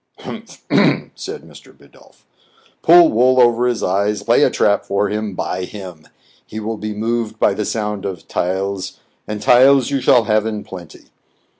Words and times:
"Humph!" 0.17 0.63
said 1.15 1.43
Mr. 1.43 1.71
Bidulph." 1.77 2.23
Pull 2.81 3.09
wool 3.11 3.39
over 3.39 3.67
his 3.67 3.83
eyes; 3.83 4.27
lay 4.27 4.41
a 4.41 4.49
trap 4.49 4.83
for 4.83 5.09
him; 5.09 5.35
buy 5.35 5.63
him. 5.65 6.07
He 6.43 6.59
will 6.59 6.77
be 6.77 6.95
moved 6.95 7.37
by 7.37 7.53
the 7.53 7.65
sound 7.65 8.03
of 8.03 8.27
taels, 8.27 8.97
and 9.27 9.43
taels 9.43 9.91
you 9.91 9.99
shall 10.01 10.23
have 10.23 10.47
in 10.47 10.63
plenty. 10.63 11.11